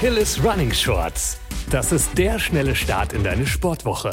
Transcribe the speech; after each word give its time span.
Achilles 0.00 0.42
Running 0.42 0.72
Shorts. 0.72 1.38
Das 1.68 1.92
ist 1.92 2.16
der 2.16 2.38
schnelle 2.38 2.74
Start 2.74 3.12
in 3.12 3.22
deine 3.22 3.46
Sportwoche. 3.46 4.12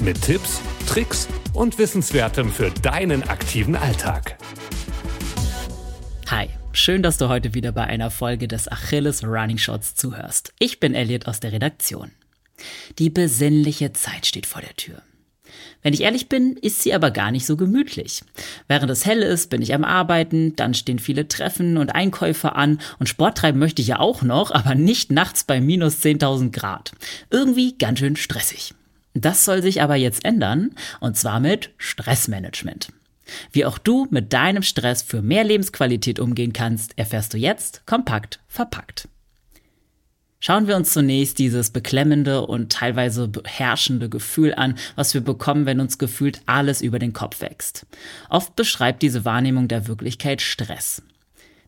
Mit 0.00 0.20
Tipps, 0.20 0.60
Tricks 0.88 1.28
und 1.52 1.78
Wissenswertem 1.78 2.50
für 2.50 2.72
deinen 2.82 3.22
aktiven 3.22 3.76
Alltag. 3.76 4.36
Hi, 6.26 6.48
schön, 6.72 7.04
dass 7.04 7.18
du 7.18 7.28
heute 7.28 7.54
wieder 7.54 7.70
bei 7.70 7.84
einer 7.84 8.10
Folge 8.10 8.48
des 8.48 8.66
Achilles 8.66 9.22
Running 9.22 9.58
Shorts 9.58 9.94
zuhörst. 9.94 10.54
Ich 10.58 10.80
bin 10.80 10.96
Elliot 10.96 11.28
aus 11.28 11.38
der 11.38 11.52
Redaktion. 11.52 12.10
Die 12.98 13.08
besinnliche 13.08 13.92
Zeit 13.92 14.26
steht 14.26 14.44
vor 14.46 14.60
der 14.60 14.74
Tür. 14.74 15.02
Wenn 15.82 15.94
ich 15.94 16.02
ehrlich 16.02 16.28
bin, 16.28 16.56
ist 16.56 16.82
sie 16.82 16.92
aber 16.92 17.10
gar 17.10 17.30
nicht 17.30 17.46
so 17.46 17.56
gemütlich. 17.56 18.22
Während 18.66 18.90
es 18.90 19.06
hell 19.06 19.22
ist, 19.22 19.50
bin 19.50 19.62
ich 19.62 19.74
am 19.74 19.84
Arbeiten, 19.84 20.56
dann 20.56 20.74
stehen 20.74 20.98
viele 20.98 21.28
Treffen 21.28 21.76
und 21.76 21.94
Einkäufe 21.94 22.56
an 22.56 22.80
und 22.98 23.08
Sport 23.08 23.38
treiben 23.38 23.58
möchte 23.58 23.82
ich 23.82 23.88
ja 23.88 24.00
auch 24.00 24.22
noch, 24.22 24.50
aber 24.50 24.74
nicht 24.74 25.12
nachts 25.12 25.44
bei 25.44 25.60
minus 25.60 26.02
10.000 26.02 26.50
Grad. 26.50 26.92
Irgendwie 27.30 27.76
ganz 27.78 28.00
schön 28.00 28.16
stressig. 28.16 28.74
Das 29.14 29.44
soll 29.44 29.62
sich 29.62 29.82
aber 29.82 29.96
jetzt 29.96 30.24
ändern, 30.24 30.70
und 31.00 31.16
zwar 31.16 31.40
mit 31.40 31.70
Stressmanagement. 31.76 32.92
Wie 33.52 33.64
auch 33.64 33.78
du 33.78 34.06
mit 34.10 34.32
deinem 34.32 34.62
Stress 34.62 35.02
für 35.02 35.22
mehr 35.22 35.44
Lebensqualität 35.44 36.18
umgehen 36.18 36.52
kannst, 36.52 36.96
erfährst 36.96 37.34
du 37.34 37.38
jetzt 37.38 37.86
kompakt 37.86 38.40
verpackt. 38.48 39.08
Schauen 40.40 40.68
wir 40.68 40.76
uns 40.76 40.92
zunächst 40.92 41.38
dieses 41.38 41.70
beklemmende 41.70 42.46
und 42.46 42.70
teilweise 42.70 43.26
beherrschende 43.26 44.08
Gefühl 44.08 44.54
an, 44.54 44.78
was 44.94 45.12
wir 45.12 45.20
bekommen, 45.20 45.66
wenn 45.66 45.80
uns 45.80 45.98
gefühlt 45.98 46.42
alles 46.46 46.80
über 46.80 47.00
den 47.00 47.12
Kopf 47.12 47.40
wächst. 47.40 47.86
Oft 48.30 48.54
beschreibt 48.54 49.02
diese 49.02 49.24
Wahrnehmung 49.24 49.66
der 49.66 49.88
Wirklichkeit 49.88 50.40
Stress. 50.40 51.02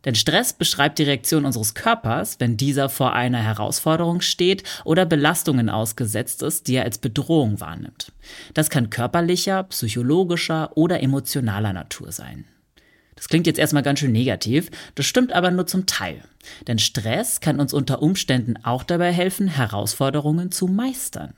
Denn 0.05 0.15
Stress 0.15 0.52
beschreibt 0.52 0.98
die 0.98 1.02
Reaktion 1.02 1.45
unseres 1.45 1.74
Körpers, 1.74 2.37
wenn 2.38 2.57
dieser 2.57 2.88
vor 2.88 3.12
einer 3.12 3.43
Herausforderung 3.43 4.21
steht 4.21 4.62
oder 4.84 5.05
Belastungen 5.05 5.68
ausgesetzt 5.68 6.43
ist, 6.43 6.68
die 6.68 6.77
er 6.77 6.84
als 6.84 6.99
Bedrohung 6.99 7.60
wahrnimmt. 7.60 8.12
Das 8.55 8.71
kann 8.71 8.88
körperlicher, 8.88 9.65
psychologischer 9.65 10.77
oder 10.77 11.02
emotionaler 11.02 11.73
Natur 11.73 12.12
sein. 12.12 12.45
Das 13.21 13.29
klingt 13.29 13.46
jetzt 13.46 13.59
erstmal 13.59 13.82
ganz 13.82 13.99
schön 13.99 14.13
negativ, 14.13 14.71
das 14.95 15.04
stimmt 15.04 15.35
aber 15.35 15.51
nur 15.51 15.66
zum 15.66 15.85
Teil. 15.85 16.23
Denn 16.66 16.79
Stress 16.79 17.43
kann 17.43 17.60
uns 17.60 17.74
unter 17.74 18.01
Umständen 18.01 18.57
auch 18.62 18.82
dabei 18.82 19.12
helfen, 19.12 19.46
Herausforderungen 19.46 20.51
zu 20.51 20.68
meistern. 20.68 21.35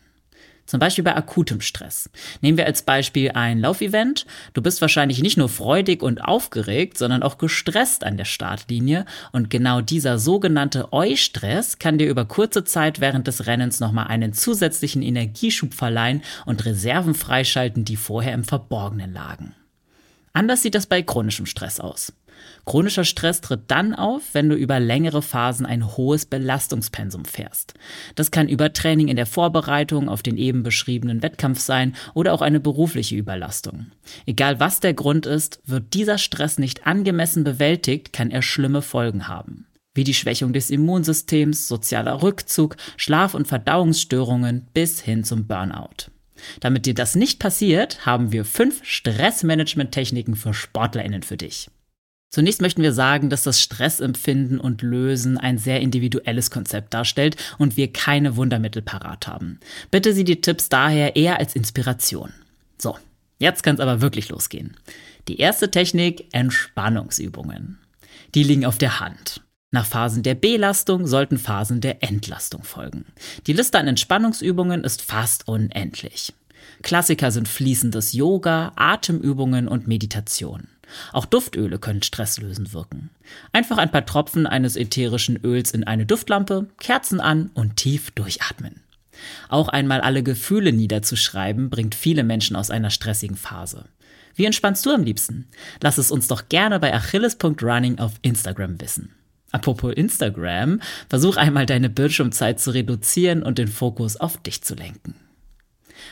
Zum 0.64 0.78
Beispiel 0.78 1.02
bei 1.02 1.16
akutem 1.16 1.61
Stress. 1.61 2.08
Nehmen 2.41 2.56
wir 2.56 2.66
als 2.66 2.83
Beispiel 2.83 3.33
ein 3.33 3.58
Laufevent. 3.58 4.27
Du 4.55 4.62
bist 4.62 4.80
wahrscheinlich 4.80 5.20
nicht 5.20 5.36
nur 5.36 5.48
freudig 5.48 6.05
und 6.05 6.24
aufgeregt, 6.24 6.98
sondern 6.98 7.24
auch 7.24 7.36
gestresst 7.36 8.05
an 8.05 8.17
der 8.17 8.27
Startlinie. 8.27 9.05
Und 9.33 9.50
genau 9.50 9.80
dieser 9.80 10.20
sogenannte 10.20 10.92
Eustress 10.92 11.80
kann 11.80 11.98
dir 11.98 12.08
über 12.08 12.27
kurze 12.27 12.62
Zeit 12.62 13.00
während 13.00 13.27
des 13.27 13.46
Rennens 13.46 13.80
nochmal 13.80 14.06
einen 14.06 14.34
zusätzlichen 14.34 15.02
Energieschub 15.02 15.74
verleihen 15.74 16.22
und 16.46 16.64
Reserven 16.64 17.14
freischalten, 17.14 17.84
die 17.84 17.96
vorher 17.96 18.34
im 18.34 18.44
Verborgenen 18.44 19.12
lagen. 19.12 19.56
Anders 20.33 20.62
sieht 20.62 20.75
das 20.75 20.86
bei 20.86 21.02
chronischem 21.02 21.47
Stress 21.47 21.80
aus. 21.80 22.12
Chronischer 22.64 23.05
Stress 23.05 23.41
tritt 23.41 23.62
dann 23.69 23.94
auf, 23.94 24.22
wenn 24.33 24.48
du 24.48 24.55
über 24.55 24.78
längere 24.80 25.22
Phasen 25.22 25.66
ein 25.66 25.97
hohes 25.97 26.27
Belastungspensum 26.27 27.24
fährst. 27.24 27.74
Das 28.14 28.30
kann 28.30 28.48
Übertraining 28.48 29.08
in 29.08 29.16
der 29.16 29.27
Vorbereitung 29.27 30.08
auf 30.08 30.22
den 30.22 30.36
eben 30.36 30.62
beschriebenen 30.62 31.22
Wettkampf 31.22 31.61
sein 31.61 31.94
oder 32.14 32.33
auch 32.33 32.42
eine 32.42 32.61
berufliche 32.61 33.16
Überlastung. 33.16 33.86
Egal 34.27 34.61
was 34.61 34.80
der 34.80 34.94
Grund 34.94 35.27
ist, 35.27 35.61
wird 35.66 35.94
dieser 35.94 36.19
Stress 36.19 36.58
nicht 36.58 36.86
angemessen 36.86 37.44
bewältigt, 37.44 38.12
kann 38.12 38.30
er 38.30 38.42
schlimme 38.42 38.83
Folgen 38.83 39.28
haben. 39.28 39.67
Wie 39.94 40.05
die 40.05 40.14
Schwächung 40.14 40.52
des 40.52 40.70
Immunsystems, 40.70 41.69
sozialer 41.69 42.22
Rückzug, 42.22 42.77
Schlaf- 42.96 43.34
und 43.34 43.46
Verdauungsstörungen 43.46 44.68
bis 44.73 45.01
hin 45.01 45.23
zum 45.24 45.46
Burnout. 45.46 46.11
Damit 46.61 46.86
dir 46.86 46.95
das 46.95 47.14
nicht 47.14 47.39
passiert, 47.39 48.07
haben 48.07 48.33
wir 48.33 48.45
fünf 48.45 48.85
Stressmanagement-Techniken 48.85 50.35
für 50.35 50.55
SportlerInnen 50.55 51.23
für 51.23 51.36
dich. 51.36 51.69
Zunächst 52.30 52.63
möchten 52.63 52.83
wir 52.83 52.95
sagen, 52.95 53.29
dass 53.29 53.42
das 53.42 53.61
Stressempfinden 53.61 54.58
und 54.58 54.80
Lösen 54.80 55.36
ein 55.36 55.58
sehr 55.58 55.80
individuelles 55.80 56.51
Konzept 56.51 56.95
darstellt 56.95 57.36
und 57.58 57.77
wir 57.77 57.92
keine 57.92 58.36
Wundermittel 58.36 58.80
parat 58.80 59.27
haben. 59.27 59.61
Bitte 59.91 60.14
sieh 60.14 60.25
die 60.25 60.41
Tipps 60.41 60.70
daher 60.70 61.14
eher 61.14 61.39
als 61.39 61.55
Inspiration. 61.55 62.33
So, 62.79 62.97
jetzt 63.39 63.63
kann 63.63 63.74
es 63.74 63.80
aber 63.80 64.01
wirklich 64.01 64.30
losgehen. 64.30 64.79
Die 65.29 65.41
erste 65.41 65.70
Technik, 65.70 66.33
Entspannungsübungen. 66.33 67.79
Die 68.35 68.45
liegen 68.45 68.64
auf 68.64 68.79
der 68.79 68.98
Hand. 68.98 69.42
Nach 69.74 69.86
Phasen 69.86 70.22
der 70.22 70.34
Belastung 70.34 71.06
sollten 71.06 71.38
Phasen 71.38 71.80
der 71.80 72.02
Entlastung 72.02 72.62
folgen. 72.62 73.06
Die 73.46 73.55
Liste 73.55 73.78
an 73.78 73.88
Entspannungsübungen 73.88 74.84
ist 74.84 75.00
fast 75.00 75.48
unendlich. 75.48 76.34
Klassiker 76.83 77.30
sind 77.30 77.48
fließendes 77.48 78.12
Yoga, 78.12 78.72
Atemübungen 78.77 79.68
und 79.68 79.88
Meditation. 79.88 80.68
Auch 81.14 81.24
Duftöle 81.24 81.78
können 81.78 82.02
stresslösend 82.02 82.74
wirken. 82.74 83.08
Einfach 83.52 83.78
ein 83.78 83.90
paar 83.90 84.05
Tropfen 84.05 84.46
eines 84.46 84.77
ätherischen 84.77 85.42
Öls 85.42 85.70
in 85.70 85.84
eine 85.84 86.05
Duftlampe, 86.05 86.68
Kerzen 86.78 87.18
an 87.18 87.50
und 87.55 87.78
tief 87.78 88.11
durchatmen. 88.11 88.82
Auch 89.48 89.68
einmal 89.68 90.02
alle 90.02 90.22
Gefühle 90.22 90.74
niederzuschreiben, 90.74 91.70
bringt 91.70 91.94
viele 91.94 92.24
Menschen 92.24 92.56
aus 92.56 92.70
einer 92.70 92.90
stressigen 92.90 93.36
Phase. 93.36 93.86
Wie 94.34 94.44
entspannst 94.44 94.84
du 94.84 94.90
am 94.90 95.02
liebsten? 95.02 95.46
Lass 95.80 95.96
es 95.96 96.11
uns 96.11 96.28
doch 96.28 96.50
gerne 96.50 96.78
bei 96.78 96.92
achilles.running 96.92 97.98
auf 98.00 98.12
Instagram 98.20 98.78
wissen. 98.78 99.14
Apropos 99.52 99.92
Instagram, 99.92 100.80
versuch 101.08 101.36
einmal 101.36 101.67
deine 101.67 101.90
Bildschirmzeit 101.90 102.58
zu 102.58 102.70
reduzieren 102.73 103.42
und 103.42 103.58
den 103.58 103.68
Fokus 103.68 104.17
auf 104.17 104.39
dich 104.39 104.63
zu 104.63 104.74
lenken. 104.74 105.14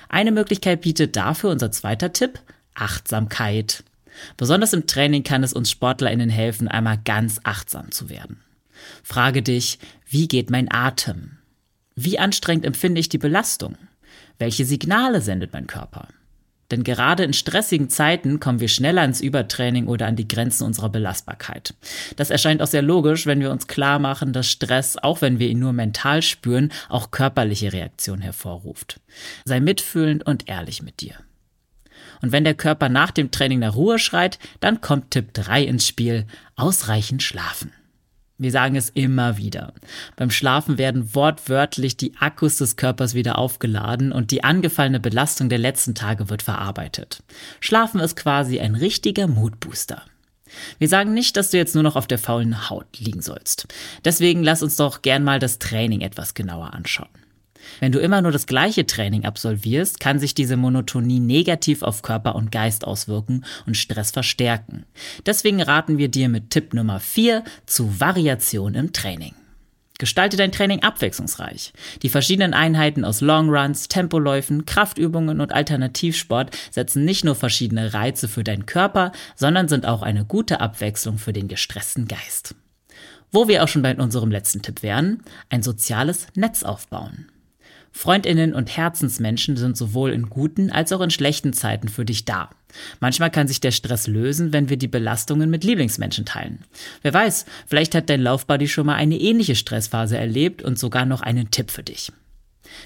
Eine 0.09 0.31
Möglichkeit 0.31 0.83
bietet 0.83 1.17
dafür 1.17 1.51
unser 1.51 1.73
zweiter 1.73 2.13
Tipp, 2.13 2.39
Achtsamkeit. 2.75 3.83
Besonders 4.37 4.73
im 4.73 4.87
Training 4.87 5.23
kann 5.23 5.43
es 5.43 5.53
uns 5.53 5.71
SportlerInnen 5.71 6.31
helfen, 6.31 6.69
einmal 6.69 6.99
ganz 7.05 7.41
achtsam 7.45 7.91
zu 7.91 8.11
werden. 8.11 8.41
Frage 9.03 9.43
dich, 9.43 9.79
wie 10.07 10.29
geht 10.29 10.51
mein 10.51 10.71
Atem? 10.71 11.39
Wie 11.97 12.19
anstrengend 12.19 12.65
empfinde 12.65 13.01
ich 13.01 13.09
die 13.09 13.19
Belastung? 13.19 13.77
Welche 14.39 14.65
Signale 14.65 15.21
sendet 15.21 15.53
mein 15.53 15.67
Körper? 15.67 16.09
Denn 16.71 16.85
gerade 16.85 17.25
in 17.25 17.33
stressigen 17.33 17.91
Zeiten 17.91 18.41
kommen 18.41 18.61
wir 18.61 18.69
schneller 18.69 19.05
ins 19.05 19.21
Übertraining 19.21 19.87
oder 19.87 20.07
an 20.07 20.17
die 20.17 20.29
Grenzen 20.29 20.65
unserer 20.65 20.89
Belastbarkeit. 20.89 21.75
Das 22.17 22.31
erscheint 22.31 22.63
auch 22.63 22.67
sehr 22.67 22.83
logisch, 22.83 23.27
wenn 23.27 23.41
wir 23.41 23.51
uns 23.51 23.67
klar 23.67 23.99
machen, 23.99 24.33
dass 24.33 24.49
Stress, 24.49 24.97
auch 24.97 25.21
wenn 25.21 25.39
wir 25.39 25.49
ihn 25.49 25.59
nur 25.59 25.73
mental 25.73 26.23
spüren, 26.23 26.73
auch 26.89 27.11
körperliche 27.11 27.73
Reaktionen 27.73 28.23
hervorruft. 28.23 29.01
Sei 29.45 29.61
mitfühlend 29.61 30.25
und 30.27 30.49
ehrlich 30.49 30.83
mit 30.83 31.01
dir. 31.01 31.15
Und 32.23 32.33
wenn 32.33 32.45
der 32.45 32.55
Körper 32.55 32.89
nach 32.89 33.11
dem 33.11 33.31
Training 33.31 33.61
nach 33.61 33.75
Ruhe 33.75 33.99
schreit, 33.99 34.39
dann 34.61 34.81
kommt 34.81 35.11
Tipp 35.11 35.33
3 35.33 35.65
ins 35.65 35.87
Spiel, 35.87 36.27
ausreichend 36.57 37.23
schlafen. 37.23 37.73
Wir 38.41 38.51
sagen 38.51 38.75
es 38.75 38.89
immer 38.89 39.37
wieder. 39.37 39.75
Beim 40.17 40.31
Schlafen 40.31 40.79
werden 40.79 41.15
wortwörtlich 41.15 41.99
die 41.99 42.15
Akkus 42.19 42.57
des 42.57 42.77
Körpers 42.77 43.13
wieder 43.13 43.37
aufgeladen 43.37 44.13
und 44.13 44.31
die 44.31 44.45
angefallene 44.45 44.99
Belastung 44.99 45.51
der 45.51 45.59
letzten 45.59 45.95
Tage 45.95 46.31
wird 46.31 46.41
verarbeitet. 46.41 47.23
Schlafen 47.61 48.01
ist 48.01 48.17
quasi 48.17 48.59
ein 48.59 48.77
richtiger 48.77 49.27
Moodbooster. 49.27 50.03
Wir 50.79 50.89
sagen 50.89 51.13
nicht, 51.13 51.37
dass 51.37 51.51
du 51.51 51.59
jetzt 51.59 51.75
nur 51.75 51.85
noch 51.85 51.97
auf 51.97 52.07
der 52.07 52.19
faulen 52.19 52.71
Haut 52.71 52.87
liegen 52.99 53.21
sollst. 53.21 53.69
Deswegen 54.07 54.43
lass 54.43 54.63
uns 54.63 54.75
doch 54.77 55.03
gern 55.03 55.23
mal 55.23 55.39
das 55.39 55.59
Training 55.59 56.01
etwas 56.01 56.33
genauer 56.33 56.73
anschauen. 56.73 57.11
Wenn 57.79 57.93
du 57.93 58.01
immer 58.01 58.23
nur 58.23 58.33
das 58.33 58.47
gleiche 58.47 58.87
Training 58.87 59.25
absolvierst, 59.25 60.01
kann 60.01 60.19
sich 60.19 60.35
diese 60.35 60.57
Monotonie 60.57 61.21
negativ 61.21 61.83
auf 61.83 62.03
Körper 62.03 62.35
und 62.35 62.51
Geist 62.51 62.85
auswirken 62.85 63.45
und 63.67 63.77
Stress 63.77 64.11
verstärken. 64.11 64.85
Deswegen 65.27 65.63
raten 65.63 65.99
wir 65.99 66.09
dir 66.09 66.29
mit 66.29 66.51
Tipp 66.51 66.75
Nummer 66.75 67.01
4 67.01 67.45
zu 67.67 68.01
Variation 68.01 68.75
im 68.75 68.93
Training. 68.93 69.35
Gestalte 70.01 70.39
dein 70.39 70.51
Training 70.51 70.83
abwechslungsreich. 70.83 71.75
Die 72.03 72.09
verschiedenen 72.09 72.55
Einheiten 72.55 73.05
aus 73.05 73.21
Longruns, 73.21 73.87
Tempoläufen, 73.87 74.65
Kraftübungen 74.65 75.43
und 75.43 75.53
Alternativsport 75.53 76.57
setzen 76.71 77.05
nicht 77.05 77.23
nur 77.23 77.35
verschiedene 77.35 77.93
Reize 77.93 78.27
für 78.27 78.43
deinen 78.43 78.65
Körper, 78.65 79.13
sondern 79.37 79.69
sind 79.69 79.85
auch 79.85 80.01
eine 80.01 80.25
gute 80.25 80.61
Abwechslung 80.61 81.19
für 81.19 81.35
den 81.35 81.49
gestressten 81.49 82.09
Geist. 82.09 82.55
Wo 83.31 83.47
wir 83.47 83.63
auch 83.63 83.69
schon 83.69 83.83
bei 83.83 83.95
unserem 83.95 84.31
letzten 84.31 84.63
Tipp 84.63 84.83
wären, 84.83 85.23
ein 85.51 85.63
soziales 85.63 86.29
Netz 86.35 86.63
aufbauen. 86.63 87.27
Freundinnen 87.93 88.55
und 88.55 88.77
Herzensmenschen 88.77 89.57
sind 89.57 89.77
sowohl 89.77 90.13
in 90.13 90.31
guten 90.31 90.71
als 90.71 90.93
auch 90.93 91.01
in 91.01 91.11
schlechten 91.11 91.53
Zeiten 91.53 91.89
für 91.89 92.05
dich 92.05 92.25
da. 92.25 92.51
Manchmal 93.01 93.31
kann 93.31 93.49
sich 93.49 93.61
der 93.61 93.73
Stress 93.73 94.07
lösen, 94.07 94.53
wenn 94.53 94.69
wir 94.69 94.77
die 94.77 94.89
Belastungen 94.89 95.51
mit 95.51 95.65
Lieblingsmenschen 95.65 96.25
teilen. 96.25 96.65
Wer 97.03 97.13
weiß, 97.13 97.47
vielleicht 97.67 97.95
hat 97.95 98.09
dein 98.09 98.23
Laufbuddy 98.23 98.69
schon 98.69 98.87
mal 98.87 98.95
eine 98.95 99.19
ähnliche 99.19 99.57
Stressphase 99.57 100.17
erlebt 100.17 100.63
und 100.63 100.79
sogar 100.79 101.05
noch 101.05 101.21
einen 101.21 101.51
Tipp 101.51 101.71
für 101.71 101.83
dich. 101.83 102.13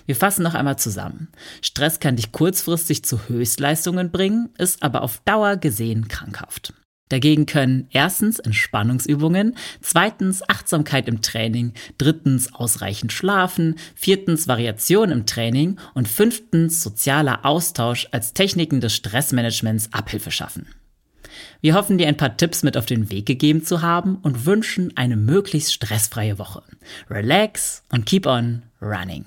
Wir 0.07 0.17
fassen 0.17 0.43
noch 0.43 0.55
einmal 0.55 0.79
zusammen. 0.79 1.29
Stress 1.61 2.01
kann 2.01 2.17
dich 2.17 2.33
kurzfristig 2.33 3.05
zu 3.05 3.29
Höchstleistungen 3.29 4.11
bringen, 4.11 4.49
ist 4.59 4.83
aber 4.83 5.03
auf 5.03 5.21
Dauer 5.25 5.57
gesehen 5.57 6.09
krankhaft. 6.09 6.73
Dagegen 7.15 7.47
können 7.47 7.87
erstens 7.93 8.41
Entspannungsübungen, 8.41 9.55
zweitens 9.81 10.43
Achtsamkeit 10.49 11.07
im 11.07 11.23
Training, 11.23 11.73
drittens 11.97 12.53
ausreichend 12.53 13.13
Schlafen, 13.13 13.77
viertens 13.95 14.49
Variation 14.49 15.13
im 15.13 15.25
Training 15.25 15.79
und 15.95 16.09
fünftens 16.09 16.83
sozialer 16.83 17.45
Austausch 17.45 18.09
als 18.11 18.33
Techniken 18.33 18.81
des 18.81 18.97
Stressmanagements 18.97 19.93
Abhilfe 19.93 20.33
schaffen. 20.33 20.67
Wir 21.61 21.75
hoffen, 21.75 21.99
dir 21.99 22.09
ein 22.09 22.17
paar 22.17 22.37
Tipps 22.37 22.65
mit 22.65 22.77
auf 22.77 22.87
den 22.87 23.13
Weg 23.13 23.27
gegeben 23.27 23.65
zu 23.65 23.81
haben 23.81 24.17
und 24.17 24.45
wünschen 24.45 24.97
eine 24.97 25.17
möglichst 25.17 25.73
stressfreie 25.73 26.41
Woche. 26.41 26.65
Relax 27.09 27.85
und 27.93 28.07
keep 28.07 28.27
on 28.27 28.63
running. 28.83 29.27